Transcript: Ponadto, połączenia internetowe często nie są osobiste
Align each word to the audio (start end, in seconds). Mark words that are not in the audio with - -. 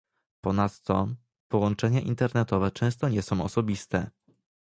Ponadto, 0.41 1.15
połączenia 1.47 1.99
internetowe 2.01 2.71
często 2.71 3.09
nie 3.09 3.21
są 3.21 3.41
osobiste 3.41 4.09